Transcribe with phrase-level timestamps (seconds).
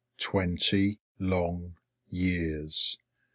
[0.17, 1.75] Twenty long
[2.09, 2.97] years!